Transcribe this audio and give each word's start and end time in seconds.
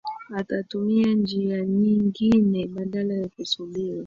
atatumia 0.33 1.13
njia 1.13 1.65
nyingine 1.65 2.67
badala 2.67 3.13
ya 3.13 3.27
kusubiri 3.27 3.99